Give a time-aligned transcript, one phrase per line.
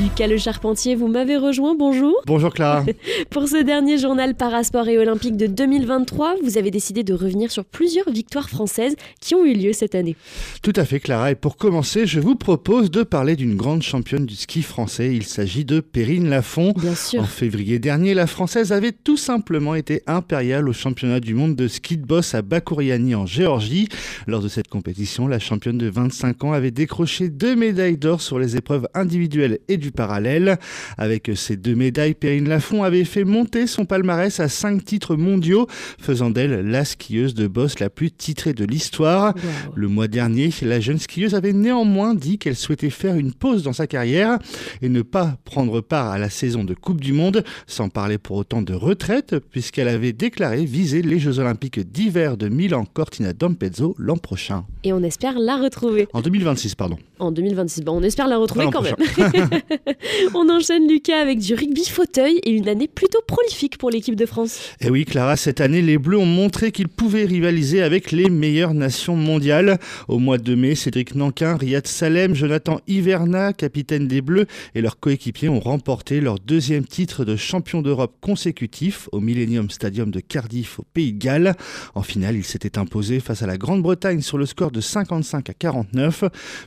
[0.00, 2.14] Lucas Le Charpentier, vous m'avez rejoint, bonjour.
[2.26, 2.82] Bonjour Clara.
[3.30, 7.66] Pour ce dernier journal Parasport et Olympique de 2023, vous avez décidé de revenir sur
[7.66, 10.16] plusieurs victoires françaises qui ont eu lieu cette année.
[10.62, 14.24] Tout à fait Clara, et pour commencer, je vous propose de parler d'une grande championne
[14.24, 15.14] du ski français.
[15.14, 16.72] Il s'agit de Perrine Lafont.
[16.74, 17.20] Bien sûr.
[17.20, 21.68] En février dernier, la Française avait tout simplement été impériale au championnat du monde de
[21.68, 23.88] ski de boss à Bakouriani en Géorgie.
[24.26, 28.38] Lors de cette compétition, la championne de 25 ans avait décroché deux médailles d'or sur
[28.38, 30.58] les épreuves individuelles et du parallèle.
[30.96, 35.66] Avec ces deux médailles, Perrine Lafont avait fait monter son palmarès à cinq titres mondiaux,
[36.00, 39.34] faisant d'elle la skieuse de boss la plus titrée de l'histoire.
[39.74, 43.72] Le mois dernier, la jeune skieuse avait néanmoins dit qu'elle souhaitait faire une pause dans
[43.72, 44.38] sa carrière
[44.80, 48.36] et ne pas prendre part à la saison de Coupe du Monde, sans parler pour
[48.36, 53.94] autant de retraite, puisqu'elle avait déclaré viser les Jeux Olympiques d'hiver de Milan Cortina d'Ampezzo
[53.98, 54.64] l'an prochain.
[54.84, 56.08] Et on espère la retrouver.
[56.12, 56.98] En 2026, pardon.
[57.22, 58.96] En 2026, bon, on espère la retrouver quand même.
[60.34, 64.26] On enchaîne Lucas avec du rugby fauteuil et une année plutôt prolifique pour l'équipe de
[64.26, 64.58] France.
[64.80, 68.28] Et eh oui Clara, cette année les Bleus ont montré qu'ils pouvaient rivaliser avec les
[68.28, 69.78] meilleures nations mondiales.
[70.08, 74.98] Au mois de mai, Cédric Nankin, Riyad Salem, Jonathan Hiverna, capitaine des Bleus et leurs
[74.98, 80.80] coéquipiers ont remporté leur deuxième titre de champion d'Europe consécutif au Millennium Stadium de Cardiff
[80.80, 81.54] au Pays de Galles.
[81.94, 85.54] En finale, ils s'étaient imposés face à la Grande-Bretagne sur le score de 55 à
[85.54, 86.24] 49.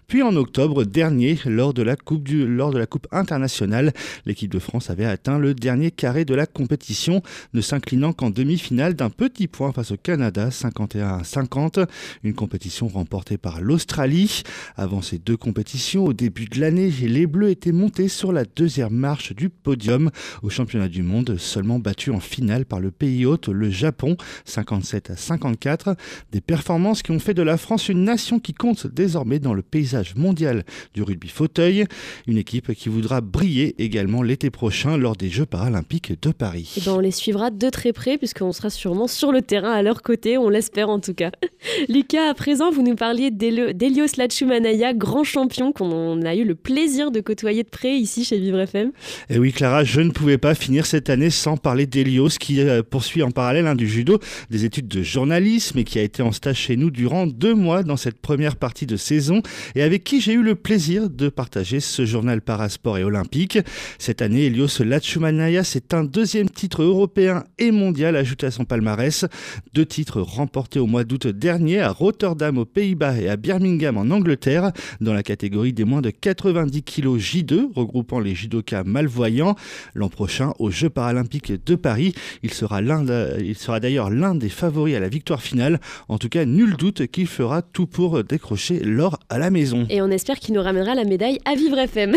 [0.07, 3.93] Puis en octobre dernier, lors de la Coupe lors de la Coupe internationale.
[4.27, 7.23] L'équipe de France avait atteint le dernier carré de la compétition,
[7.55, 11.79] ne s'inclinant qu'en demi-finale d'un petit point face au Canada, 51 à 50.
[12.23, 14.43] Une compétition remportée par l'Australie.
[14.75, 18.93] Avant ces deux compétitions, au début de l'année, les Bleus étaient montés sur la deuxième
[18.93, 20.11] marche du podium
[20.43, 25.09] au championnat du monde, seulement battus en finale par le pays hôte, le Japon, 57
[25.09, 25.95] à 54.
[26.31, 29.63] Des performances qui ont fait de la France une nation qui compte désormais dans le
[29.63, 31.86] paysage mondial du rugby fauteuil.
[32.28, 36.73] Une équipe qui voudra briller également l'été prochain lors des Jeux paralympiques de Paris.
[36.75, 39.72] Et eh ben on les suivra de très près puisqu'on sera sûrement sur le terrain
[39.72, 41.31] à leur côté, on l'espère en tout cas.
[41.90, 47.12] Lucas, à présent, vous nous parliez d'Elios Lachumanaya, grand champion qu'on a eu le plaisir
[47.12, 48.90] de côtoyer de près ici chez Vivre FM.
[49.29, 52.62] Et eh oui Clara, je ne pouvais pas finir cette année sans parler d'Elios qui
[52.62, 54.19] euh, poursuit en parallèle hein, du judo
[54.50, 57.84] des études de journalisme et qui a été en stage chez nous durant deux mois
[57.84, 59.41] dans cette première partie de saison
[59.75, 63.59] et avec qui j'ai eu le plaisir de partager ce journal parasport et olympique.
[63.99, 69.25] Cette année, Elios Lachumanaya, c'est un deuxième titre européen et mondial ajouté à son palmarès.
[69.73, 74.09] Deux titres remportés au mois d'août dernier à Rotterdam aux Pays-Bas et à Birmingham en
[74.11, 74.71] Angleterre
[75.01, 79.55] dans la catégorie des moins de 90 kg J2 regroupant les judokas malvoyants.
[79.93, 84.95] L'an prochain aux Jeux paralympiques de Paris, il sera il sera d'ailleurs l'un des favoris
[84.95, 85.79] à la victoire finale.
[86.07, 89.87] En tout cas, nul doute qu'il fera tout pour décrocher l'or à la maison.
[90.05, 92.13] On espère qu'il nous ramènera la médaille à Vivre FM.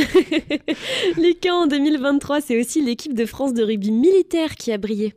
[1.17, 5.15] Les camps en 2023, c'est aussi l'équipe de France de rugby militaire qui a brillé.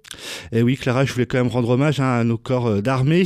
[0.53, 2.81] Et eh oui, Clara, je voulais quand même rendre hommage hein, à nos corps euh,
[2.81, 3.23] d'armée.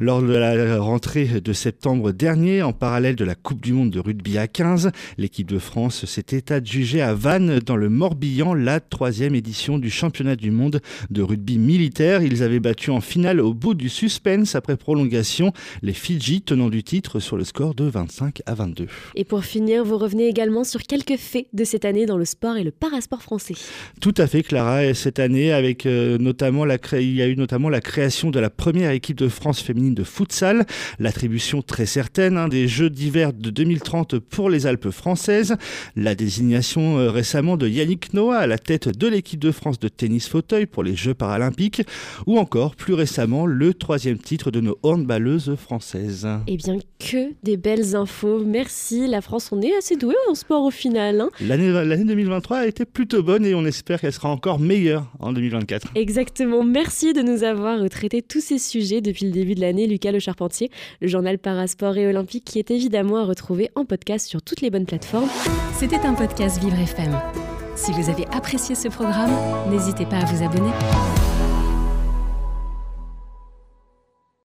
[0.00, 4.00] Lors de la rentrée de septembre dernier, en parallèle de la Coupe du Monde de
[4.00, 9.36] rugby à 15, l'équipe de France s'était adjugée à Vannes, dans le Morbihan, la troisième
[9.36, 12.22] édition du championnat du monde de rugby militaire.
[12.22, 16.82] Ils avaient battu en finale au bout du suspense après prolongation les Fidji tenant du
[16.82, 18.87] titre sur le score de 25 à 22.
[19.14, 22.56] Et pour finir, vous revenez également sur quelques faits de cette année dans le sport
[22.56, 23.54] et le parasport français.
[24.00, 24.84] Tout à fait, Clara.
[24.84, 28.40] Et cette année, avec euh, notamment la il y a eu notamment la création de
[28.40, 30.66] la première équipe de France féminine de futsal,
[30.98, 35.56] l'attribution très certaine hein, des Jeux d'hiver de 2030 pour les Alpes françaises,
[35.96, 39.88] la désignation euh, récemment de Yannick Noah à la tête de l'équipe de France de
[39.88, 41.82] tennis fauteuil pour les Jeux paralympiques,
[42.26, 46.28] ou encore plus récemment le troisième titre de nos handballeuses françaises.
[46.46, 48.44] Eh bien, que des belles infos.
[48.78, 49.08] Merci.
[49.08, 51.20] La France, on est assez doué en sport au final.
[51.20, 51.30] Hein.
[51.40, 55.88] L'année 2023 a été plutôt bonne et on espère qu'elle sera encore meilleure en 2024.
[55.96, 56.62] Exactement.
[56.62, 60.20] Merci de nous avoir traité tous ces sujets depuis le début de l'année, Lucas Le
[60.20, 64.60] Charpentier, le journal Parasport et Olympique qui est évidemment à retrouver en podcast sur toutes
[64.60, 65.28] les bonnes plateformes.
[65.74, 67.18] C'était un podcast Vivre FM.
[67.74, 69.32] Si vous avez apprécié ce programme,
[69.70, 70.70] n'hésitez pas à vous abonner.